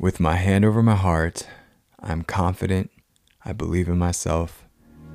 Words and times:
With 0.00 0.20
my 0.20 0.36
hand 0.36 0.64
over 0.64 0.80
my 0.80 0.94
heart, 0.94 1.48
I'm 1.98 2.22
confident, 2.22 2.92
I 3.44 3.52
believe 3.52 3.88
in 3.88 3.98
myself, 3.98 4.64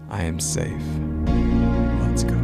I 0.10 0.24
am 0.24 0.42
safe. 0.42 0.84
Let's 2.02 2.26
go. 2.26 2.36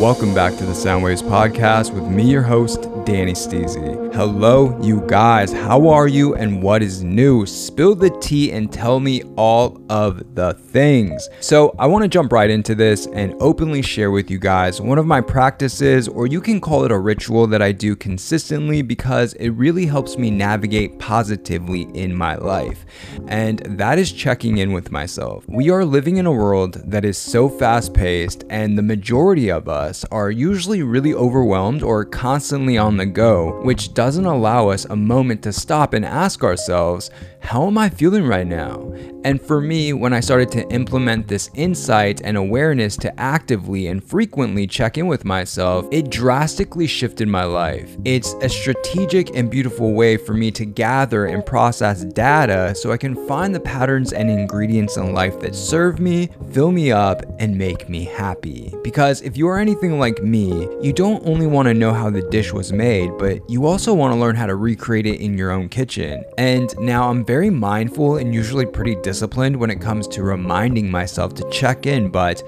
Welcome 0.00 0.34
back 0.34 0.56
to 0.56 0.66
the 0.66 0.72
Soundwaves 0.72 1.22
podcast 1.22 1.94
with 1.94 2.08
me, 2.08 2.28
your 2.28 2.42
host, 2.42 2.82
Danny 3.04 3.34
Steezy. 3.34 4.05
Hello, 4.16 4.80
you 4.80 5.02
guys. 5.08 5.52
How 5.52 5.90
are 5.90 6.08
you 6.08 6.36
and 6.36 6.62
what 6.62 6.82
is 6.82 7.02
new? 7.02 7.44
Spill 7.44 7.94
the 7.94 8.08
tea 8.18 8.50
and 8.50 8.72
tell 8.72 8.98
me 8.98 9.22
all 9.36 9.78
of 9.90 10.34
the 10.34 10.54
things. 10.54 11.28
So, 11.40 11.74
I 11.78 11.86
want 11.86 12.02
to 12.02 12.08
jump 12.08 12.32
right 12.32 12.48
into 12.48 12.74
this 12.74 13.08
and 13.08 13.34
openly 13.40 13.82
share 13.82 14.10
with 14.10 14.30
you 14.30 14.38
guys 14.38 14.80
one 14.80 14.96
of 14.96 15.04
my 15.04 15.20
practices, 15.20 16.08
or 16.08 16.26
you 16.26 16.40
can 16.40 16.62
call 16.62 16.86
it 16.86 16.92
a 16.92 16.98
ritual 16.98 17.46
that 17.48 17.60
I 17.60 17.72
do 17.72 17.94
consistently 17.94 18.80
because 18.80 19.34
it 19.34 19.50
really 19.50 19.84
helps 19.84 20.16
me 20.16 20.30
navigate 20.30 20.98
positively 20.98 21.82
in 21.92 22.14
my 22.14 22.36
life. 22.36 22.86
And 23.28 23.58
that 23.78 23.98
is 23.98 24.12
checking 24.12 24.56
in 24.56 24.72
with 24.72 24.90
myself. 24.90 25.44
We 25.46 25.68
are 25.68 25.84
living 25.84 26.16
in 26.16 26.24
a 26.24 26.32
world 26.32 26.80
that 26.86 27.04
is 27.04 27.18
so 27.18 27.50
fast 27.50 27.92
paced, 27.92 28.44
and 28.48 28.78
the 28.78 28.82
majority 28.82 29.50
of 29.50 29.68
us 29.68 30.06
are 30.06 30.30
usually 30.30 30.82
really 30.82 31.12
overwhelmed 31.12 31.82
or 31.82 32.06
constantly 32.06 32.78
on 32.78 32.96
the 32.96 33.04
go, 33.04 33.60
which 33.62 33.92
doesn't 34.06 34.24
allow 34.24 34.68
us 34.68 34.84
a 34.84 34.94
moment 34.94 35.42
to 35.42 35.52
stop 35.52 35.92
and 35.92 36.04
ask 36.04 36.44
ourselves, 36.44 37.10
how 37.40 37.66
am 37.66 37.76
I 37.76 37.88
feeling 37.88 38.24
right 38.24 38.46
now? 38.46 38.92
And 39.24 39.42
for 39.42 39.60
me, 39.60 39.92
when 39.92 40.12
I 40.12 40.20
started 40.20 40.52
to 40.52 40.68
implement 40.68 41.26
this 41.26 41.50
insight 41.54 42.20
and 42.22 42.36
awareness 42.36 42.96
to 42.98 43.20
actively 43.20 43.88
and 43.88 44.02
frequently 44.02 44.68
check 44.68 44.96
in 44.96 45.08
with 45.08 45.24
myself, 45.24 45.88
it 45.90 46.08
drastically 46.08 46.86
shifted 46.86 47.26
my 47.26 47.42
life. 47.42 47.96
It's 48.04 48.34
a 48.34 48.48
strategic 48.48 49.34
and 49.34 49.50
beautiful 49.50 49.92
way 49.92 50.16
for 50.16 50.34
me 50.34 50.52
to 50.52 50.64
gather 50.64 51.26
and 51.26 51.44
process 51.44 52.04
data 52.04 52.76
so 52.76 52.92
I 52.92 52.96
can 52.96 53.26
find 53.26 53.52
the 53.52 53.60
patterns 53.60 54.12
and 54.12 54.30
ingredients 54.30 54.96
in 54.96 55.14
life 55.14 55.40
that 55.40 55.56
serve 55.56 55.98
me, 55.98 56.28
fill 56.52 56.70
me 56.70 56.92
up, 56.92 57.24
and 57.40 57.58
make 57.58 57.88
me 57.88 58.04
happy. 58.04 58.72
Because 58.84 59.22
if 59.22 59.36
you 59.36 59.48
are 59.48 59.58
anything 59.58 59.98
like 59.98 60.22
me, 60.22 60.68
you 60.80 60.92
don't 60.92 61.26
only 61.26 61.48
want 61.48 61.66
to 61.66 61.74
know 61.74 61.92
how 61.92 62.08
the 62.08 62.22
dish 62.22 62.52
was 62.52 62.72
made, 62.72 63.10
but 63.18 63.48
you 63.50 63.66
also 63.66 63.95
want 63.96 64.14
to 64.14 64.20
learn 64.20 64.36
how 64.36 64.46
to 64.46 64.54
recreate 64.54 65.06
it 65.06 65.20
in 65.20 65.36
your 65.36 65.50
own 65.50 65.68
kitchen. 65.68 66.24
And 66.38 66.74
now 66.78 67.10
I'm 67.10 67.24
very 67.24 67.50
mindful 67.50 68.16
and 68.16 68.34
usually 68.34 68.66
pretty 68.66 68.94
disciplined 68.96 69.56
when 69.56 69.70
it 69.70 69.80
comes 69.80 70.06
to 70.08 70.22
reminding 70.22 70.90
myself 70.90 71.34
to 71.34 71.50
check 71.50 71.86
in, 71.86 72.10
but 72.10 72.42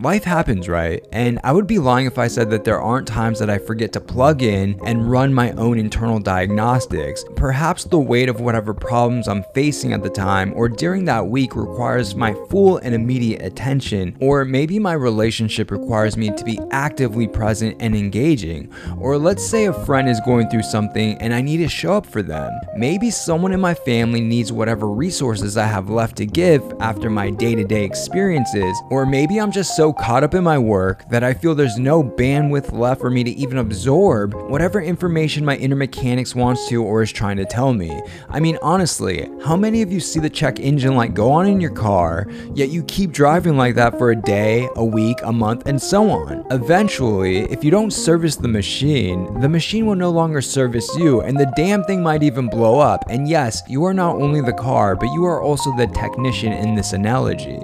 life 0.00 0.24
happens, 0.24 0.66
right? 0.68 1.06
And 1.12 1.38
I 1.44 1.52
would 1.52 1.66
be 1.66 1.78
lying 1.78 2.06
if 2.06 2.18
I 2.18 2.26
said 2.26 2.48
that 2.50 2.64
there 2.64 2.80
aren't 2.80 3.06
times 3.06 3.38
that 3.38 3.50
I 3.50 3.58
forget 3.58 3.92
to 3.92 4.00
plug 4.00 4.42
in 4.42 4.80
and 4.86 5.10
run 5.10 5.34
my 5.34 5.52
own 5.52 5.78
internal 5.78 6.18
diagnostics. 6.18 7.24
Perhaps 7.36 7.84
the 7.84 7.98
weight 7.98 8.30
of 8.30 8.40
whatever 8.40 8.72
problems 8.72 9.28
I'm 9.28 9.44
facing 9.54 9.92
at 9.92 10.02
the 10.02 10.08
time 10.08 10.54
or 10.56 10.68
during 10.68 11.04
that 11.04 11.26
week 11.26 11.54
requires 11.54 12.14
my 12.14 12.34
full 12.48 12.78
and 12.78 12.94
immediate 12.94 13.42
attention, 13.42 14.16
or 14.20 14.44
maybe 14.44 14.78
my 14.78 14.94
relationship 14.94 15.70
requires 15.70 16.16
me 16.16 16.30
to 16.34 16.44
be 16.44 16.58
actively 16.70 17.28
present 17.28 17.76
and 17.80 17.94
engaging. 17.94 18.72
Or 18.98 19.18
let's 19.18 19.46
say 19.46 19.66
a 19.66 19.84
friend 19.84 20.08
is 20.08 20.20
going 20.20 20.48
through 20.48 20.62
something 20.62 21.18
and 21.18 21.34
I 21.34 21.42
need 21.42 21.58
to 21.58 21.68
show 21.68 21.92
up 21.92 22.06
for 22.06 22.22
them. 22.22 22.50
Maybe 22.74 23.10
someone 23.10 23.52
in 23.52 23.60
my 23.60 23.74
family 23.74 24.22
needs 24.22 24.50
whatever 24.50 24.88
resources 24.88 25.58
I 25.58 25.66
have 25.66 25.90
left 25.90 26.16
to 26.16 26.26
give 26.26 26.62
after 26.80 27.10
my 27.10 27.30
day 27.30 27.54
to 27.54 27.64
day 27.64 27.84
experiences, 27.84 28.80
or 28.90 29.04
maybe 29.04 29.38
I'm 29.38 29.52
just 29.52 29.76
so 29.76 29.89
caught 29.92 30.24
up 30.24 30.34
in 30.34 30.44
my 30.44 30.58
work 30.58 31.08
that 31.10 31.24
I 31.24 31.34
feel 31.34 31.54
there's 31.54 31.78
no 31.78 32.02
bandwidth 32.02 32.72
left 32.72 33.00
for 33.00 33.10
me 33.10 33.24
to 33.24 33.30
even 33.30 33.58
absorb 33.58 34.34
whatever 34.34 34.80
information 34.80 35.44
my 35.44 35.56
inner 35.56 35.76
mechanics 35.76 36.34
wants 36.34 36.68
to 36.68 36.82
or 36.82 37.02
is 37.02 37.12
trying 37.12 37.36
to 37.36 37.44
tell 37.44 37.72
me. 37.72 38.00
I 38.28 38.40
mean, 38.40 38.58
honestly, 38.62 39.30
how 39.44 39.56
many 39.56 39.82
of 39.82 39.92
you 39.92 40.00
see 40.00 40.20
the 40.20 40.30
check 40.30 40.60
engine 40.60 40.96
light 40.96 41.14
go 41.14 41.30
on 41.30 41.46
in 41.46 41.60
your 41.60 41.70
car, 41.70 42.26
yet 42.54 42.70
you 42.70 42.82
keep 42.84 43.12
driving 43.12 43.56
like 43.56 43.74
that 43.74 43.98
for 43.98 44.10
a 44.10 44.16
day, 44.16 44.68
a 44.76 44.84
week, 44.84 45.18
a 45.22 45.32
month, 45.32 45.66
and 45.66 45.80
so 45.80 46.10
on? 46.10 46.44
Eventually, 46.50 47.40
if 47.52 47.64
you 47.64 47.70
don't 47.70 47.92
service 47.92 48.36
the 48.36 48.48
machine, 48.48 49.40
the 49.40 49.48
machine 49.48 49.86
will 49.86 49.96
no 49.96 50.10
longer 50.10 50.42
service 50.42 50.88
you, 50.96 51.20
and 51.20 51.38
the 51.38 51.52
damn 51.56 51.84
thing 51.84 52.02
might 52.02 52.22
even 52.22 52.48
blow 52.48 52.78
up. 52.78 53.04
And 53.08 53.28
yes, 53.28 53.62
you 53.68 53.84
are 53.84 53.94
not 53.94 54.16
only 54.16 54.40
the 54.40 54.52
car, 54.52 54.96
but 54.96 55.12
you 55.12 55.24
are 55.24 55.42
also 55.42 55.74
the 55.76 55.86
technician 55.88 56.52
in 56.52 56.74
this 56.74 56.92
analogy. 56.92 57.60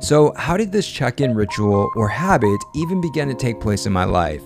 So, 0.00 0.32
how 0.36 0.56
did 0.56 0.70
this 0.70 0.86
check 0.86 1.20
in 1.20 1.34
ritual 1.34 1.90
or 1.96 2.08
habit 2.08 2.60
even 2.74 3.00
begin 3.00 3.28
to 3.28 3.34
take 3.34 3.60
place 3.60 3.84
in 3.84 3.92
my 3.92 4.04
life? 4.04 4.44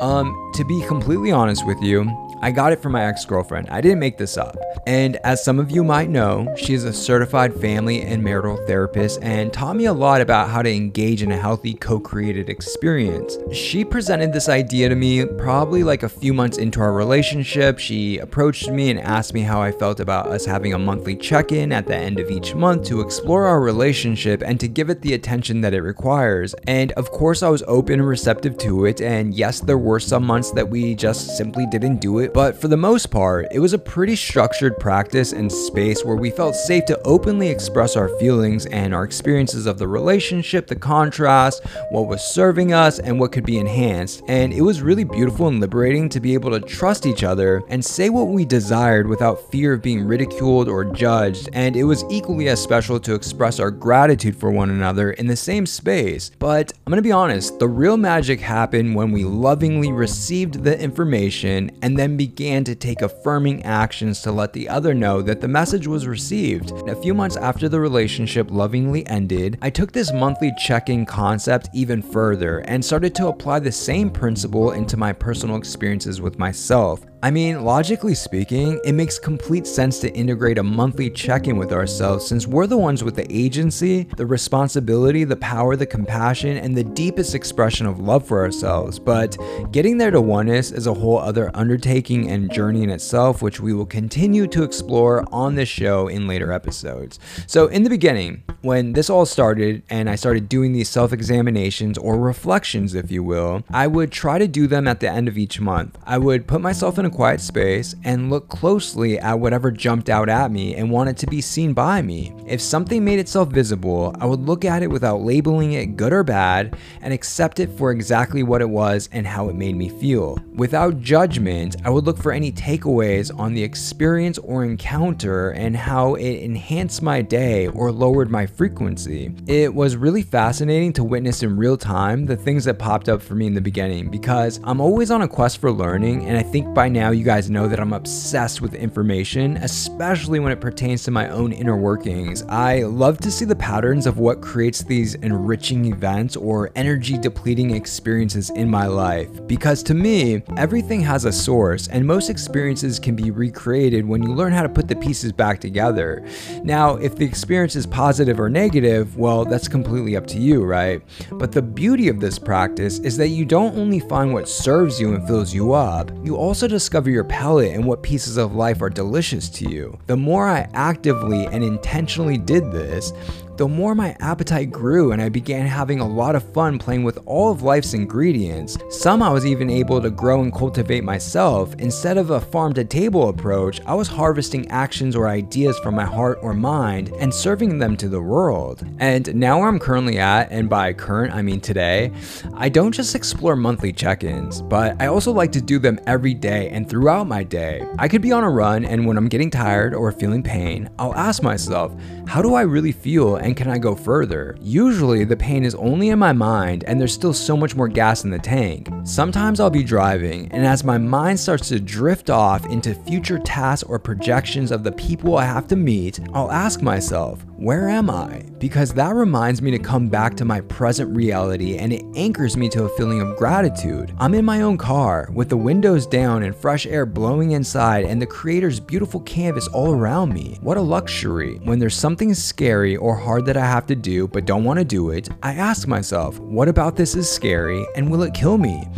Um, 0.00 0.50
to 0.54 0.64
be 0.64 0.80
completely 0.86 1.30
honest 1.30 1.66
with 1.66 1.80
you, 1.82 2.04
I 2.44 2.50
got 2.50 2.74
it 2.74 2.82
from 2.82 2.92
my 2.92 3.06
ex 3.06 3.24
girlfriend. 3.24 3.70
I 3.70 3.80
didn't 3.80 4.00
make 4.00 4.18
this 4.18 4.36
up. 4.36 4.58
And 4.86 5.16
as 5.24 5.42
some 5.42 5.58
of 5.58 5.70
you 5.70 5.82
might 5.82 6.10
know, 6.10 6.54
she 6.58 6.74
is 6.74 6.84
a 6.84 6.92
certified 6.92 7.58
family 7.58 8.02
and 8.02 8.22
marital 8.22 8.58
therapist 8.66 9.22
and 9.22 9.50
taught 9.50 9.76
me 9.76 9.86
a 9.86 9.94
lot 9.94 10.20
about 10.20 10.50
how 10.50 10.60
to 10.60 10.70
engage 10.70 11.22
in 11.22 11.32
a 11.32 11.38
healthy 11.38 11.72
co 11.72 11.98
created 11.98 12.50
experience. 12.50 13.38
She 13.50 13.82
presented 13.82 14.34
this 14.34 14.50
idea 14.50 14.90
to 14.90 14.94
me 14.94 15.24
probably 15.24 15.84
like 15.84 16.02
a 16.02 16.08
few 16.10 16.34
months 16.34 16.58
into 16.58 16.82
our 16.82 16.92
relationship. 16.92 17.78
She 17.78 18.18
approached 18.18 18.68
me 18.68 18.90
and 18.90 19.00
asked 19.00 19.32
me 19.32 19.40
how 19.40 19.62
I 19.62 19.72
felt 19.72 19.98
about 19.98 20.26
us 20.26 20.44
having 20.44 20.74
a 20.74 20.78
monthly 20.78 21.16
check 21.16 21.50
in 21.50 21.72
at 21.72 21.86
the 21.86 21.96
end 21.96 22.20
of 22.20 22.30
each 22.30 22.54
month 22.54 22.84
to 22.88 23.00
explore 23.00 23.46
our 23.46 23.62
relationship 23.62 24.42
and 24.44 24.60
to 24.60 24.68
give 24.68 24.90
it 24.90 25.00
the 25.00 25.14
attention 25.14 25.62
that 25.62 25.72
it 25.72 25.80
requires. 25.80 26.54
And 26.66 26.92
of 26.92 27.10
course, 27.10 27.42
I 27.42 27.48
was 27.48 27.62
open 27.66 28.00
and 28.00 28.06
receptive 28.06 28.58
to 28.58 28.84
it. 28.84 29.00
And 29.00 29.32
yes, 29.32 29.60
there 29.60 29.78
were 29.78 29.98
some 29.98 30.26
months 30.26 30.50
that 30.50 30.68
we 30.68 30.94
just 30.94 31.38
simply 31.38 31.64
didn't 31.64 32.02
do 32.02 32.18
it 32.18 32.33
but 32.34 32.60
for 32.60 32.66
the 32.66 32.76
most 32.76 33.12
part, 33.12 33.46
it 33.52 33.60
was 33.60 33.72
a 33.72 33.78
pretty 33.78 34.16
structured 34.16 34.76
practice 34.78 35.32
and 35.32 35.50
space 35.50 36.04
where 36.04 36.16
we 36.16 36.30
felt 36.30 36.56
safe 36.56 36.84
to 36.86 37.00
openly 37.04 37.48
express 37.48 37.96
our 37.96 38.08
feelings 38.18 38.66
and 38.66 38.92
our 38.92 39.04
experiences 39.04 39.66
of 39.66 39.78
the 39.78 39.86
relationship, 39.86 40.66
the 40.66 40.74
contrast, 40.74 41.64
what 41.90 42.08
was 42.08 42.24
serving 42.24 42.72
us, 42.72 42.98
and 42.98 43.20
what 43.20 43.30
could 43.30 43.46
be 43.46 43.58
enhanced. 43.58 44.22
And 44.26 44.52
it 44.52 44.62
was 44.62 44.82
really 44.82 45.04
beautiful 45.04 45.46
and 45.46 45.60
liberating 45.60 46.08
to 46.08 46.18
be 46.18 46.34
able 46.34 46.50
to 46.50 46.60
trust 46.60 47.06
each 47.06 47.22
other 47.22 47.62
and 47.68 47.84
say 47.84 48.10
what 48.10 48.26
we 48.26 48.44
desired 48.44 49.06
without 49.06 49.50
fear 49.52 49.74
of 49.74 49.82
being 49.82 50.04
ridiculed 50.04 50.68
or 50.68 50.84
judged. 50.84 51.48
And 51.52 51.76
it 51.76 51.84
was 51.84 52.04
equally 52.10 52.48
as 52.48 52.60
special 52.60 52.98
to 52.98 53.14
express 53.14 53.60
our 53.60 53.70
gratitude 53.70 54.36
for 54.36 54.50
one 54.50 54.70
another 54.70 55.12
in 55.12 55.28
the 55.28 55.36
same 55.36 55.66
space. 55.66 56.32
But 56.40 56.72
I'm 56.84 56.90
gonna 56.90 57.00
be 57.00 57.12
honest, 57.12 57.60
the 57.60 57.68
real 57.68 57.96
magic 57.96 58.40
happened 58.40 58.96
when 58.96 59.12
we 59.12 59.22
lovingly 59.22 59.92
received 59.92 60.64
the 60.64 60.76
information 60.80 61.70
and 61.80 61.96
then 61.96 62.13
began 62.16 62.64
to 62.64 62.74
take 62.74 63.02
affirming 63.02 63.62
actions 63.64 64.22
to 64.22 64.32
let 64.32 64.52
the 64.52 64.68
other 64.68 64.94
know 64.94 65.22
that 65.22 65.40
the 65.40 65.48
message 65.48 65.86
was 65.86 66.06
received. 66.06 66.72
A 66.88 66.96
few 66.96 67.14
months 67.14 67.36
after 67.36 67.68
the 67.68 67.80
relationship 67.80 68.50
lovingly 68.50 69.06
ended, 69.06 69.58
I 69.62 69.70
took 69.70 69.92
this 69.92 70.12
monthly 70.12 70.52
check 70.58 70.88
in 70.88 71.06
concept 71.06 71.68
even 71.72 72.02
further 72.02 72.58
and 72.60 72.84
started 72.84 73.14
to 73.16 73.28
apply 73.28 73.60
the 73.60 73.72
same 73.72 74.10
principle 74.10 74.72
into 74.72 74.96
my 74.96 75.12
personal 75.12 75.56
experiences 75.56 76.20
with 76.20 76.38
myself. 76.38 77.04
I 77.24 77.30
mean, 77.30 77.64
logically 77.64 78.14
speaking, 78.14 78.78
it 78.84 78.92
makes 78.92 79.18
complete 79.18 79.66
sense 79.66 79.98
to 80.00 80.12
integrate 80.14 80.58
a 80.58 80.62
monthly 80.62 81.08
check 81.08 81.48
in 81.48 81.56
with 81.56 81.72
ourselves 81.72 82.26
since 82.26 82.46
we're 82.46 82.66
the 82.66 82.76
ones 82.76 83.02
with 83.02 83.16
the 83.16 83.26
agency, 83.34 84.02
the 84.18 84.26
responsibility, 84.26 85.24
the 85.24 85.36
power, 85.36 85.74
the 85.74 85.86
compassion, 85.86 86.58
and 86.58 86.76
the 86.76 86.84
deepest 86.84 87.34
expression 87.34 87.86
of 87.86 87.98
love 87.98 88.28
for 88.28 88.42
ourselves. 88.42 88.98
But 88.98 89.38
getting 89.72 89.96
there 89.96 90.10
to 90.10 90.20
oneness 90.20 90.70
is 90.70 90.86
a 90.86 90.92
whole 90.92 91.16
other 91.16 91.50
undertaking 91.54 92.30
and 92.30 92.52
journey 92.52 92.82
in 92.82 92.90
itself, 92.90 93.40
which 93.40 93.58
we 93.58 93.72
will 93.72 93.86
continue 93.86 94.46
to 94.48 94.62
explore 94.62 95.24
on 95.32 95.54
this 95.54 95.70
show 95.70 96.08
in 96.08 96.28
later 96.28 96.52
episodes. 96.52 97.20
So, 97.46 97.68
in 97.68 97.84
the 97.84 97.88
beginning, 97.88 98.42
when 98.64 98.94
this 98.94 99.10
all 99.10 99.26
started 99.26 99.82
and 99.90 100.08
I 100.08 100.14
started 100.14 100.48
doing 100.48 100.72
these 100.72 100.88
self 100.88 101.12
examinations 101.12 101.98
or 101.98 102.18
reflections, 102.18 102.94
if 102.94 103.10
you 103.10 103.22
will, 103.22 103.62
I 103.70 103.86
would 103.86 104.10
try 104.10 104.38
to 104.38 104.48
do 104.48 104.66
them 104.66 104.88
at 104.88 105.00
the 105.00 105.08
end 105.08 105.28
of 105.28 105.36
each 105.36 105.60
month. 105.60 105.98
I 106.06 106.16
would 106.18 106.46
put 106.46 106.62
myself 106.62 106.98
in 106.98 107.04
a 107.04 107.10
quiet 107.10 107.40
space 107.40 107.94
and 108.04 108.30
look 108.30 108.48
closely 108.48 109.18
at 109.18 109.38
whatever 109.38 109.70
jumped 109.70 110.08
out 110.08 110.28
at 110.28 110.50
me 110.50 110.74
and 110.74 110.90
wanted 110.90 111.18
to 111.18 111.26
be 111.26 111.42
seen 111.42 111.74
by 111.74 112.00
me. 112.00 112.32
If 112.46 112.60
something 112.60 113.04
made 113.04 113.18
itself 113.18 113.50
visible, 113.50 114.16
I 114.18 114.26
would 114.26 114.40
look 114.40 114.64
at 114.64 114.82
it 114.82 114.90
without 114.90 115.20
labeling 115.20 115.72
it 115.72 115.96
good 115.96 116.12
or 116.12 116.24
bad 116.24 116.76
and 117.02 117.12
accept 117.12 117.60
it 117.60 117.70
for 117.70 117.90
exactly 117.90 118.42
what 118.42 118.62
it 118.62 118.70
was 118.70 119.10
and 119.12 119.26
how 119.26 119.50
it 119.50 119.56
made 119.56 119.76
me 119.76 119.90
feel. 119.90 120.38
Without 120.54 121.00
judgment, 121.00 121.76
I 121.84 121.90
would 121.90 122.06
look 122.06 122.16
for 122.16 122.32
any 122.32 122.50
takeaways 122.50 123.36
on 123.38 123.52
the 123.52 123.62
experience 123.62 124.38
or 124.38 124.64
encounter 124.64 125.50
and 125.50 125.76
how 125.76 126.14
it 126.14 126.38
enhanced 126.38 127.02
my 127.02 127.20
day 127.20 127.66
or 127.68 127.92
lowered 127.92 128.30
my 128.30 128.46
frequency. 128.56 129.34
It 129.46 129.74
was 129.74 129.96
really 129.96 130.22
fascinating 130.22 130.92
to 130.94 131.04
witness 131.04 131.42
in 131.42 131.56
real 131.56 131.76
time 131.76 132.26
the 132.26 132.36
things 132.36 132.64
that 132.64 132.78
popped 132.78 133.08
up 133.08 133.20
for 133.20 133.34
me 133.34 133.46
in 133.46 133.54
the 133.54 133.60
beginning 133.60 134.10
because 134.10 134.60
I'm 134.64 134.80
always 134.80 135.10
on 135.10 135.22
a 135.22 135.28
quest 135.28 135.58
for 135.58 135.70
learning, 135.70 136.26
and 136.26 136.36
I 136.36 136.42
think 136.42 136.74
by 136.74 136.88
now 136.88 137.10
you 137.10 137.24
guys 137.24 137.50
know 137.50 137.68
that 137.68 137.80
I'm 137.80 137.92
obsessed 137.92 138.60
with 138.60 138.74
information, 138.74 139.56
especially 139.58 140.40
when 140.40 140.52
it 140.52 140.60
pertains 140.60 141.02
to 141.04 141.10
my 141.10 141.28
own 141.28 141.52
inner 141.52 141.76
workings. 141.76 142.42
I 142.48 142.82
love 142.82 143.18
to 143.18 143.30
see 143.30 143.44
the 143.44 143.56
patterns 143.56 144.06
of 144.06 144.18
what 144.18 144.40
creates 144.40 144.82
these 144.82 145.14
enriching 145.16 145.86
events 145.86 146.36
or 146.36 146.70
energy 146.76 147.18
depleting 147.18 147.72
experiences 147.72 148.50
in 148.50 148.70
my 148.70 148.86
life 148.86 149.28
because 149.46 149.82
to 149.84 149.94
me, 149.94 150.42
everything 150.56 151.00
has 151.00 151.24
a 151.24 151.32
source, 151.32 151.88
and 151.88 152.06
most 152.06 152.30
experiences 152.30 152.98
can 152.98 153.16
be 153.16 153.30
recreated 153.30 154.06
when 154.06 154.22
you 154.22 154.32
learn 154.32 154.52
how 154.52 154.62
to 154.62 154.68
put 154.68 154.88
the 154.88 154.96
pieces 154.96 155.32
back 155.32 155.60
together. 155.60 156.24
Now, 156.62 156.96
if 156.96 157.16
the 157.16 157.24
experience 157.24 157.76
is 157.76 157.86
positive 157.86 158.40
or 158.40 158.43
negative, 158.48 159.16
well, 159.16 159.44
that's 159.44 159.68
completely 159.68 160.16
up 160.16 160.26
to 160.28 160.38
you, 160.38 160.64
right? 160.64 161.02
But 161.32 161.52
the 161.52 161.62
beauty 161.62 162.08
of 162.08 162.20
this 162.20 162.38
practice 162.38 162.98
is 163.00 163.16
that 163.16 163.28
you 163.28 163.44
don't 163.44 163.76
only 163.76 164.00
find 164.00 164.32
what 164.32 164.48
serves 164.48 165.00
you 165.00 165.14
and 165.14 165.26
fills 165.26 165.54
you 165.54 165.72
up, 165.72 166.10
you 166.24 166.36
also 166.36 166.68
discover 166.68 167.10
your 167.10 167.24
palate 167.24 167.72
and 167.72 167.84
what 167.84 168.02
pieces 168.02 168.36
of 168.36 168.54
life 168.54 168.82
are 168.82 168.90
delicious 168.90 169.48
to 169.50 169.68
you. 169.68 169.98
The 170.06 170.16
more 170.16 170.48
I 170.48 170.68
actively 170.74 171.46
and 171.46 171.64
intentionally 171.64 172.38
did 172.38 172.70
this, 172.72 173.12
the 173.56 173.68
more 173.68 173.94
my 173.94 174.16
appetite 174.18 174.72
grew 174.72 175.12
and 175.12 175.22
I 175.22 175.28
began 175.28 175.66
having 175.66 176.00
a 176.00 176.08
lot 176.08 176.34
of 176.34 176.42
fun 176.52 176.78
playing 176.78 177.04
with 177.04 177.18
all 177.24 177.52
of 177.52 177.62
life's 177.62 177.94
ingredients. 177.94 178.76
Some 178.90 179.22
I 179.22 179.30
was 179.30 179.46
even 179.46 179.70
able 179.70 180.02
to 180.02 180.10
grow 180.10 180.42
and 180.42 180.52
cultivate 180.52 181.04
myself. 181.04 181.72
Instead 181.78 182.18
of 182.18 182.30
a 182.30 182.40
farm 182.40 182.72
to 182.74 182.84
table 182.84 183.28
approach, 183.28 183.80
I 183.86 183.94
was 183.94 184.08
harvesting 184.08 184.68
actions 184.70 185.14
or 185.14 185.28
ideas 185.28 185.78
from 185.78 185.94
my 185.94 186.04
heart 186.04 186.38
or 186.42 186.52
mind 186.52 187.12
and 187.20 187.32
serving 187.32 187.78
them 187.78 187.96
to 187.98 188.08
the 188.08 188.20
world. 188.20 188.84
And 188.98 189.32
now 189.36 189.60
where 189.60 189.68
I'm 189.68 189.78
currently 189.78 190.18
at, 190.18 190.50
and 190.50 190.68
by 190.68 190.92
current 190.92 191.32
I 191.32 191.42
mean 191.42 191.60
today, 191.60 192.10
I 192.54 192.68
don't 192.68 192.92
just 192.92 193.14
explore 193.14 193.54
monthly 193.54 193.92
check 193.92 194.24
ins, 194.24 194.62
but 194.62 195.00
I 195.00 195.06
also 195.06 195.30
like 195.32 195.52
to 195.52 195.60
do 195.60 195.78
them 195.78 196.00
every 196.06 196.34
day 196.34 196.70
and 196.70 196.88
throughout 196.88 197.28
my 197.28 197.44
day. 197.44 197.86
I 197.98 198.08
could 198.08 198.22
be 198.22 198.32
on 198.32 198.42
a 198.42 198.50
run, 198.50 198.84
and 198.84 199.06
when 199.06 199.16
I'm 199.16 199.28
getting 199.28 199.50
tired 199.50 199.94
or 199.94 200.10
feeling 200.10 200.42
pain, 200.42 200.90
I'll 200.98 201.14
ask 201.14 201.42
myself, 201.42 201.94
how 202.26 202.42
do 202.42 202.54
I 202.54 202.62
really 202.62 202.92
feel 202.92 203.36
and 203.44 203.56
can 203.56 203.68
I 203.68 203.76
go 203.76 203.94
further? 203.94 204.56
Usually, 204.60 205.24
the 205.24 205.36
pain 205.36 205.64
is 205.64 205.74
only 205.74 206.08
in 206.08 206.18
my 206.18 206.32
mind 206.32 206.82
and 206.84 206.98
there's 206.98 207.12
still 207.12 207.34
so 207.34 207.56
much 207.56 207.76
more 207.76 207.88
gas 207.88 208.24
in 208.24 208.30
the 208.30 208.38
tank. 208.38 208.88
Sometimes 209.04 209.60
I'll 209.60 209.70
be 209.70 209.84
driving, 209.84 210.50
and 210.50 210.66
as 210.66 210.82
my 210.82 210.96
mind 210.96 211.38
starts 211.38 211.68
to 211.68 211.78
drift 211.78 212.30
off 212.30 212.64
into 212.66 212.94
future 212.94 213.38
tasks 213.38 213.82
or 213.82 213.98
projections 213.98 214.72
of 214.72 214.82
the 214.82 214.92
people 214.92 215.36
I 215.36 215.44
have 215.44 215.68
to 215.68 215.76
meet, 215.76 216.20
I'll 216.32 216.50
ask 216.50 216.80
myself, 216.80 217.44
where 217.56 217.88
am 217.88 218.10
I? 218.10 218.44
Because 218.58 218.92
that 218.94 219.14
reminds 219.14 219.62
me 219.62 219.70
to 219.70 219.78
come 219.78 220.08
back 220.08 220.36
to 220.36 220.44
my 220.44 220.60
present 220.62 221.14
reality 221.14 221.76
and 221.76 221.92
it 221.92 222.04
anchors 222.14 222.56
me 222.56 222.68
to 222.70 222.84
a 222.84 222.88
feeling 222.90 223.20
of 223.20 223.36
gratitude. 223.36 224.14
I'm 224.18 224.34
in 224.34 224.44
my 224.44 224.62
own 224.62 224.78
car 224.78 225.28
with 225.32 225.48
the 225.48 225.56
windows 225.56 226.06
down 226.06 226.42
and 226.42 226.56
fresh 226.56 226.86
air 226.86 227.06
blowing 227.06 227.52
inside 227.52 228.04
and 228.04 228.20
the 228.20 228.26
creator's 228.26 228.80
beautiful 228.80 229.20
canvas 229.20 229.68
all 229.68 229.92
around 229.92 230.32
me. 230.32 230.58
What 230.62 230.76
a 230.76 230.80
luxury. 230.82 231.56
When 231.64 231.78
there's 231.78 231.96
something 231.96 232.34
scary 232.34 232.96
or 232.96 233.14
hard 233.16 233.33
that 233.42 233.56
I 233.56 233.66
have 233.66 233.86
to 233.86 233.94
do 233.94 234.28
but 234.28 234.44
don't 234.44 234.64
want 234.64 234.78
to 234.78 234.84
do 234.84 235.10
it, 235.10 235.28
I 235.42 235.54
ask 235.54 235.86
myself, 235.86 236.38
what 236.40 236.68
about 236.68 236.96
this 236.96 237.14
is 237.14 237.30
scary 237.30 237.86
and 237.96 238.10
will 238.10 238.22
it 238.22 238.34
kill 238.34 238.58
me? 238.58 238.88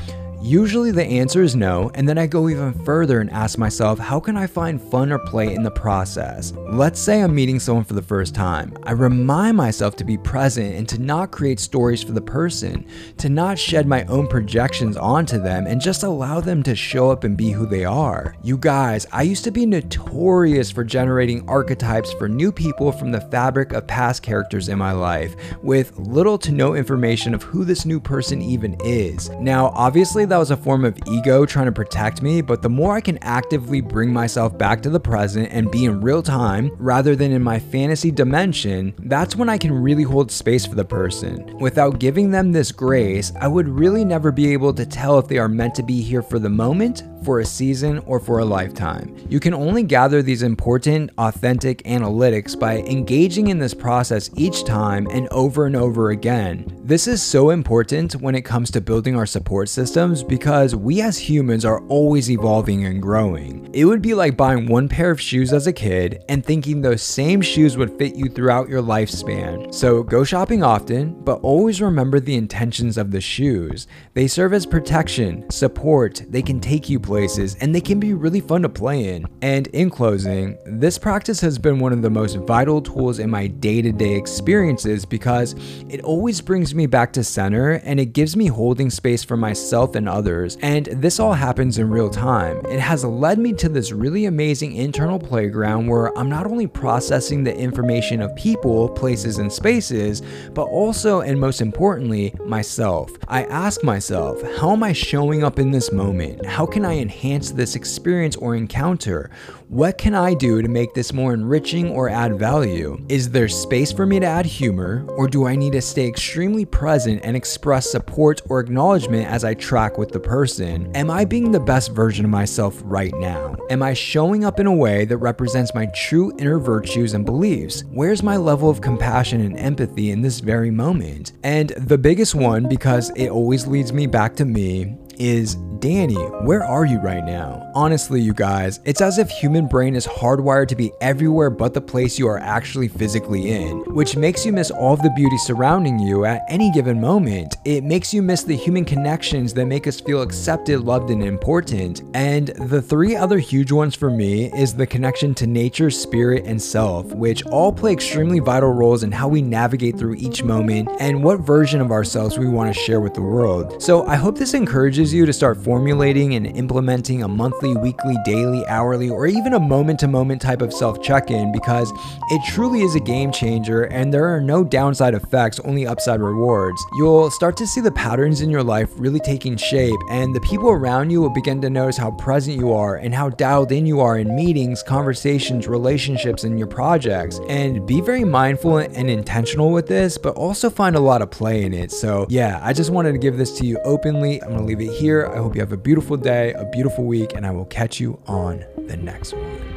Usually 0.47 0.93
the 0.93 1.05
answer 1.05 1.43
is 1.43 1.57
no, 1.57 1.91
and 1.95 2.09
then 2.09 2.19
I 2.19 2.29
go 2.29 2.49
even 2.49 2.73
further 2.85 3.21
and 3.21 3.29
ask 3.31 3.59
myself, 3.59 3.99
how 3.99 4.21
can 4.21 4.37
I 4.37 4.47
find 4.47 4.81
fun 4.81 5.11
or 5.11 5.19
play 5.19 5.53
in 5.53 5.65
the 5.65 5.73
process? 5.73 6.53
Let's 6.69 7.01
say 7.01 7.21
I'm 7.21 7.35
meeting 7.35 7.59
someone 7.59 7.83
for 7.83 7.95
the 7.95 8.03
first 8.03 8.33
time. 8.33 8.73
I 8.85 8.93
remind 8.93 9.57
myself 9.57 9.97
to 9.97 10.05
be 10.05 10.17
present 10.17 10.77
and 10.77 10.89
to 10.89 11.03
not 11.03 11.33
create 11.33 11.59
stories 11.59 12.01
for 12.01 12.13
the 12.13 12.21
person, 12.21 12.87
to 13.17 13.29
not 13.29 13.59
shed 13.59 13.89
my 13.89 14.05
own 14.05 14.29
projections 14.29 14.97
onto 14.97 15.41
them 15.41 15.67
and 15.67 15.81
just 15.81 16.05
allow 16.05 16.41
them 16.41 16.63
to 16.63 16.77
show 16.77 17.11
up 17.11 17.25
and 17.25 17.37
be 17.37 17.51
who 17.51 17.67
they 17.67 17.85
are. 17.85 18.37
You 18.45 18.57
guys, 18.57 19.05
I 19.11 19.23
used 19.23 19.43
to 19.45 19.51
be 19.51 19.67
notorious 19.67 20.71
for 20.71 20.85
generating 20.85 21.45
archetypes 21.49 22.13
for 22.13 22.29
new 22.29 22.53
people 22.53 22.93
from 22.93 23.11
the 23.11 23.21
fabric 23.21 23.73
of 23.73 23.89
past 23.89 24.23
characters 24.23 24.69
in 24.69 24.79
my 24.79 24.93
life, 24.93 25.35
with 25.61 25.99
little 25.99 26.39
to 26.39 26.53
no 26.53 26.77
information 26.77 27.35
of 27.35 27.43
who 27.43 27.65
this 27.65 27.85
new 27.85 27.99
person 27.99 28.41
even 28.41 28.77
is. 28.85 29.29
Now, 29.41 29.73
obviously, 29.75 30.25
that 30.27 30.36
was 30.38 30.50
a 30.50 30.56
form 30.56 30.85
of 30.85 30.99
ego 31.06 31.47
trying 31.47 31.67
to 31.67 31.73
protect 31.73 32.23
me, 32.23 32.41
but 32.41 32.62
the 32.62 32.69
more 32.69 32.94
I 32.94 33.00
can 33.00 33.19
actively 33.23 33.81
bring 33.81 34.12
myself 34.12 34.56
back 34.56 34.83
to 34.83 34.91
the 34.91 35.00
present 35.00 35.49
and 35.50 35.71
be 35.71 35.85
in 35.85 36.00
real 36.00 36.23
time 36.23 36.71
rather 36.79 37.17
than 37.17 37.33
in 37.33 37.43
my 37.43 37.59
fantasy 37.59 38.11
dimension, 38.11 38.94
that's 38.99 39.37
when 39.37 39.49
I 39.49 39.59
can 39.59 39.73
really 39.73 40.03
hold 40.03 40.31
space 40.31 40.67
for 40.67 40.75
the 40.75 40.85
person. 40.85 41.59
Without 41.59 41.99
giving 41.99 42.31
them 42.31 42.53
this 42.53 42.73
grace, 42.73 43.33
I 43.41 43.49
would 43.49 43.69
really 43.69 44.05
never 44.05 44.33
be 44.33 44.53
able 44.53 44.73
to 44.75 44.87
tell 44.87 45.19
if 45.19 45.29
they 45.29 45.38
are 45.38 45.49
meant 45.49 45.75
to 45.77 45.83
be 45.83 46.03
here 46.03 46.23
for 46.23 46.38
the 46.38 46.49
moment 46.49 47.03
for 47.27 47.41
a 47.41 47.44
season, 47.44 47.99
or 48.06 48.21
for 48.21 48.38
a 48.38 48.44
lifetime. 48.44 49.15
You 49.29 49.41
can 49.41 49.53
only 49.53 49.83
gather 49.83 50.23
these 50.23 50.43
important, 50.43 51.11
authentic 51.19 51.83
analytics 51.83 52.56
by 52.59 52.79
engaging 52.79 53.49
in 53.49 53.59
this 53.59 53.75
process 53.75 54.31
each 54.37 54.62
time 54.62 55.09
and 55.11 55.27
over 55.33 55.67
and 55.67 55.75
over 55.75 56.11
again. 56.11 56.65
This 56.85 57.09
is 57.09 57.21
so 57.21 57.50
important 57.50 58.15
when 58.15 58.37
it 58.37 58.43
comes 58.43 58.71
to 58.71 58.81
building 58.81 59.17
our 59.17 59.27
support 59.27 59.69
systems 59.69 60.23
because 60.28 60.75
we 60.75 61.00
as 61.00 61.19
humans 61.19 61.64
are 61.64 61.81
always 61.87 62.31
evolving 62.31 62.84
and 62.84 63.00
growing. 63.00 63.69
It 63.73 63.84
would 63.84 64.02
be 64.02 64.14
like 64.14 64.37
buying 64.37 64.67
one 64.67 64.88
pair 64.88 65.11
of 65.11 65.20
shoes 65.20 65.52
as 65.52 65.67
a 65.67 65.73
kid 65.73 66.25
and 66.28 66.44
thinking 66.44 66.81
those 66.81 67.02
same 67.02 67.40
shoes 67.40 67.76
would 67.76 67.96
fit 67.99 68.17
you 68.17 68.28
throughout 68.28 68.69
your 68.69 68.82
lifespan. 68.82 69.73
So 69.73 70.02
go 70.02 70.25
shopping 70.25 70.62
often, 70.62 71.23
but 71.23 71.40
always 71.43 71.81
remember 71.81 72.19
the 72.19 72.37
intentions 72.37 72.96
of 72.96 73.11
the 73.11 73.20
shoes. 73.20 73.87
They 74.14 74.26
serve 74.26 74.52
as 74.52 74.67
protection, 74.67 75.49
support, 75.50 76.23
they 76.28 76.43
can 76.43 76.58
take 76.58 76.88
you 76.88 76.99
places 76.99 77.56
and 77.61 77.75
they 77.75 77.81
can 77.81 78.00
be 78.00 78.14
really 78.14 78.40
fun 78.40 78.62
to 78.62 78.69
play 78.69 79.14
in. 79.14 79.26
And 79.43 79.67
in 79.69 79.90
closing, 79.90 80.58
this 80.64 80.99
practice 80.99 81.40
has 81.40 81.58
been 81.58 81.78
one 81.78 81.93
of 81.93 82.02
the 82.02 82.11
most 82.11 82.37
vital 82.37 82.81
tools 82.81 83.19
in 83.19 83.31
my 83.31 83.46
day 83.46 83.82
to 83.82 83.93
day 83.93 84.14
experiences 84.14 85.05
because 85.05 85.55
it 85.88 86.00
always 86.02 86.40
brings 86.40 86.75
me 86.75 86.87
back 86.87 87.12
to 87.12 87.25
center 87.25 87.73
and 87.84 88.00
it 88.00 88.12
gives 88.12 88.37
me 88.37 88.46
holding 88.46 88.90
space 88.90 89.23
for 89.23 89.37
myself 89.37 89.94
and 89.94 90.08
others. 90.08 90.16
Others, 90.17 90.57
and 90.63 90.87
this 90.87 91.21
all 91.21 91.35
happens 91.35 91.77
in 91.77 91.91
real 91.91 92.09
time. 92.09 92.65
It 92.65 92.81
has 92.81 93.05
led 93.05 93.39
me 93.39 93.53
to 93.53 93.69
this 93.69 93.93
really 93.93 94.25
amazing 94.25 94.75
internal 94.75 95.19
playground 95.19 95.89
where 95.89 96.17
I'm 96.17 96.31
not 96.31 96.47
only 96.47 96.67
processing 96.67 97.45
the 97.45 97.55
information 97.55 98.23
of 98.23 98.35
people, 98.35 98.89
places, 98.89 99.37
and 99.37 99.53
spaces, 99.53 100.23
but 100.55 100.69
also, 100.69 101.21
and 101.21 101.39
most 101.39 101.61
importantly, 101.61 102.35
myself. 102.47 103.11
I 103.29 103.45
ask 103.45 103.85
myself, 103.85 104.41
how 104.59 104.73
am 104.73 104.83
I 104.83 104.95
showing 104.95 105.45
up 105.45 105.59
in 105.59 105.71
this 105.71 105.93
moment? 105.93 106.47
How 106.47 106.65
can 106.65 106.87
I 106.87 106.95
enhance 106.95 107.51
this 107.51 107.77
experience 107.77 108.37
or 108.37 108.57
encounter? 108.57 109.29
What 109.69 109.99
can 109.99 110.15
I 110.15 110.33
do 110.33 110.63
to 110.63 110.69
make 110.69 110.95
this 110.95 111.13
more 111.13 111.35
enriching 111.35 111.91
or 111.91 112.09
add 112.09 112.39
value? 112.39 113.05
Is 113.09 113.31
there 113.31 113.49
space 113.49 113.91
for 113.91 114.07
me 114.07 114.21
to 114.21 114.27
add 114.27 114.47
humor, 114.47 115.05
or 115.17 115.27
do 115.27 115.49
I 115.49 115.57
need 115.57 115.73
to 115.73 115.83
stay 115.83 116.07
extremely 116.07 116.65
present 116.65 117.21
and 117.25 117.37
express 117.37 117.91
support 117.91 118.41
or 118.49 118.61
acknowledgement 118.61 119.27
as 119.27 119.43
I 119.43 119.55
track 119.55 119.99
with 119.99 120.13
the 120.13 120.21
person? 120.21 120.95
Am 120.95 121.11
I 121.11 121.25
being 121.25 121.51
the 121.51 121.59
best 121.59 121.91
version 121.91 122.25
of 122.25 122.31
myself 122.31 122.81
right 122.85 123.13
now? 123.17 123.57
Am 123.69 123.83
I 123.83 123.93
showing 123.93 124.45
up 124.45 124.61
in 124.61 124.69
a 124.69 124.73
way 124.73 125.05
that 125.05 125.19
represents 125.19 125.75
my 125.75 125.87
true 125.87 126.33
inner 126.38 126.61
virtues 126.61 127.14
and 127.14 127.26
beliefs? 127.26 127.83
Where's 127.90 128.23
my 128.23 128.37
level 128.37 128.71
of 128.71 128.81
compassion 128.81 129.40
and 129.40 129.59
empathy 129.59 130.12
in 130.12 130.23
this 130.23 130.38
very 130.38 130.71
moment? 130.71 131.33
And 131.43 131.71
the 131.71 131.99
biggest 131.99 132.37
one, 132.37 132.69
because 132.69 133.11
it 133.17 133.31
always 133.31 133.67
leads 133.67 133.93
me 133.93 134.07
back 134.07 134.37
to 134.37 134.45
me, 134.45 134.97
is 135.18 135.56
Danny, 135.78 136.14
where 136.14 136.64
are 136.64 136.87
you 136.87 136.99
right 136.99 137.25
now? 137.25 137.70
Honestly, 137.75 138.20
you 138.20 138.32
guys, 138.32 138.80
it's 138.85 139.00
as 139.00 139.18
if 139.18 139.28
human 139.28 139.66
brain 139.66 139.94
is 139.94 140.06
hardwired 140.06 140.68
to 140.68 140.76
be 140.76 140.90
everywhere 141.00 141.50
but 141.50 141.75
the 141.75 141.80
place 141.80 142.18
you 142.18 142.26
are 142.26 142.38
actually 142.38 142.88
physically 142.88 143.50
in, 143.50 143.78
which 143.94 144.16
makes 144.16 144.46
you 144.46 144.52
miss 144.52 144.70
all 144.70 144.94
of 144.94 145.02
the 145.02 145.11
beauty 145.11 145.37
surrounding 145.38 145.99
you 145.99 146.25
at 146.25 146.42
any 146.49 146.70
given 146.73 147.00
moment. 147.00 147.56
It 147.64 147.85
makes 147.85 148.14
you 148.14 148.23
miss 148.23 148.42
the 148.42 148.56
human 148.56 148.85
connections 148.85 149.52
that 149.54 149.66
make 149.66 149.87
us 149.87 150.00
feel 150.00 150.23
accepted, 150.23 150.80
loved, 150.80 151.11
and 151.11 151.23
important. 151.23 152.02
And 152.14 152.49
the 152.49 152.80
three 152.80 153.14
other 153.14 153.38
huge 153.38 153.70
ones 153.70 153.94
for 153.94 154.11
me 154.11 154.50
is 154.54 154.75
the 154.75 154.87
connection 154.87 155.35
to 155.35 155.46
nature, 155.46 155.90
spirit, 155.90 156.44
and 156.46 156.61
self, 156.61 157.06
which 157.12 157.44
all 157.46 157.73
play 157.73 157.92
extremely 157.92 158.38
vital 158.38 158.73
roles 158.73 159.02
in 159.02 159.12
how 159.12 159.28
we 159.28 159.42
navigate 159.42 159.99
through 159.99 160.14
each 160.14 160.42
moment 160.42 160.88
and 161.00 161.23
what 161.23 161.40
version 161.40 161.80
of 161.80 161.90
ourselves 161.90 162.38
we 162.38 162.49
want 162.49 162.75
to 162.75 162.80
share 162.80 163.00
with 163.00 163.14
the 163.14 163.23
world. 163.23 163.82
So 163.82 164.06
I 164.06 164.16
hope 164.16 164.38
this 164.38 164.54
encourages 164.54 165.06
you 165.13 165.27
to 165.27 165.33
start 165.33 165.57
formulating 165.63 166.35
and 166.35 166.47
implementing 166.47 167.23
a 167.23 167.29
monthly, 167.29 167.77
weekly, 167.77 168.17
daily, 168.25 168.67
hourly, 168.67 169.09
or 169.11 169.27
even 169.27 169.55
a 169.55 169.61
moment 169.61 170.01
to 170.01 170.09
moment 170.09 170.41
type 170.41 170.63
of 170.63 170.73
self 170.73 171.03
check 171.03 171.31
in 171.31 171.53
because 171.53 171.93
it 172.31 172.43
truly 172.47 172.83
is 172.83 172.95
a 172.95 173.01
game 173.01 173.31
changer 173.33 173.85
and 173.85 174.13
there 174.13 174.27
are 174.27 174.41
no 174.41 174.65
downside 174.65 175.15
effects, 175.15 175.61
only 175.61 175.87
upside 175.87 176.21
rewards. 176.21 176.85
You'll 176.95 177.31
start 177.31 177.57
to 177.59 177.67
see 177.67 177.81
the 177.81 177.93
patterns 177.93 178.41
in 178.41 178.51
your 178.51 178.63
life 178.63 178.91
really 178.97 179.21
taking 179.21 179.57
shape, 179.57 179.99
and 180.11 180.35
the 180.35 180.41
people 180.41 180.69
around 180.69 181.11
you 181.11 181.21
will 181.21 181.31
begin 181.31 181.61
to 181.63 181.71
notice 181.71 181.97
how 181.97 182.11
present 182.13 182.57
you 182.57 182.73
are 182.73 182.97
and 182.97 183.15
how 183.15 183.29
dialed 183.29 183.73
in 183.73 183.87
you 183.87 184.01
are 184.01 184.19
in 184.19 184.35
meetings, 184.35 184.83
conversations, 184.83 185.67
relationships, 185.67 186.45
and 186.45 186.59
your 186.59 186.69
projects. 186.69 187.41
And 187.49 187.87
be 187.87 188.01
very 188.01 188.25
mindful 188.25 188.79
and 188.79 189.11
intentional 189.11 189.71
with 189.71 189.87
this, 189.87 190.19
but 190.19 190.35
also 190.37 190.71
find 190.71 190.97
a 190.97 191.01
lot 191.01 191.23
of 191.23 191.31
play 191.31 191.65
in 191.65 191.73
it. 191.73 191.93
So, 191.93 192.27
yeah, 192.29 192.61
I 192.63 192.73
just 192.73 192.91
wanted 192.91 193.13
to 193.13 193.19
give 193.19 193.37
this 193.37 193.57
to 193.59 193.67
you 193.67 193.79
openly. 193.85 194.43
I'm 194.43 194.51
gonna 194.51 194.65
leave 194.65 194.81
it 194.81 194.93
here. 194.97 195.26
I 195.26 195.37
hope 195.37 195.55
you 195.55 195.61
have 195.61 195.73
a 195.73 195.76
beautiful 195.76 196.17
day, 196.17 196.53
a 196.55 196.65
beautiful 196.65 197.05
week, 197.05 197.35
and 197.35 197.47
I 197.47 197.50
will 197.50 197.67
catch 197.67 198.00
you 198.00 198.21
on 198.26 198.65
the 198.87 198.97
next 198.97 199.35
one. 199.35 199.75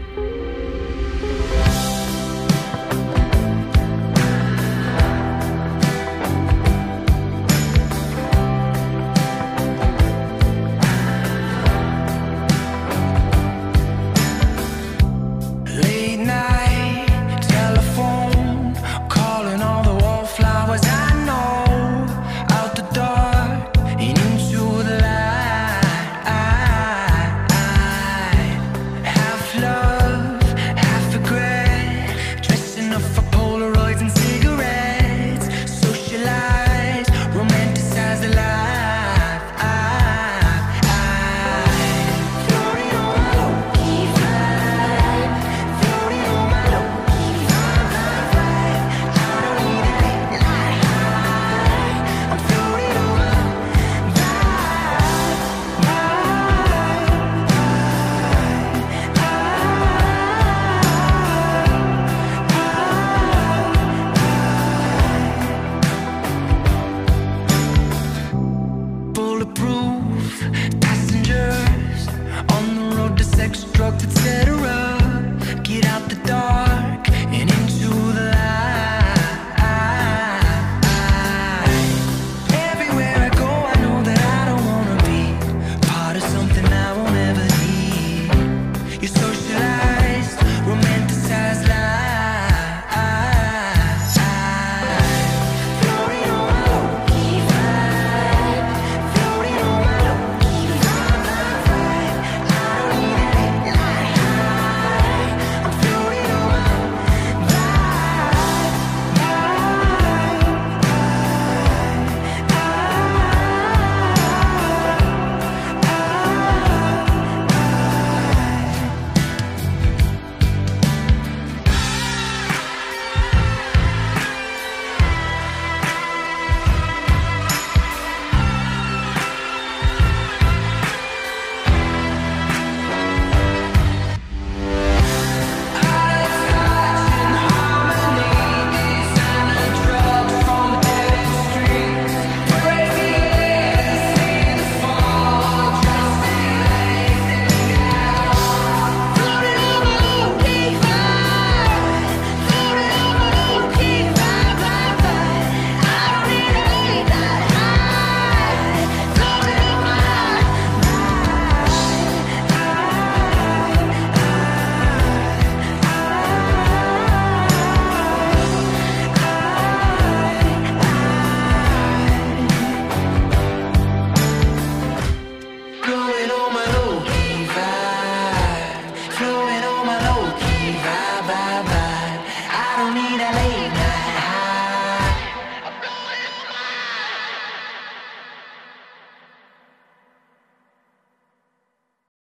sex, 73.39 73.63
drug, 73.71 73.93
etc. 74.03 74.48